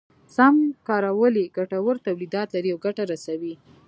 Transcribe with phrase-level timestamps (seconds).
[0.35, 0.55] سم
[0.87, 3.53] کارول يې ګټور توليدات لري او ګټه رسوي.